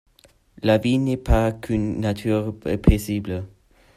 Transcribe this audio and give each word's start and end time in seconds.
La 0.63 0.79
vie 0.79 0.97
n’est 0.97 1.15
pas 1.15 1.51
qu’une 1.51 1.99
nature 1.99 2.55
paisible. 2.81 3.45